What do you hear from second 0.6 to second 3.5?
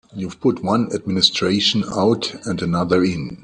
one administration out and another in.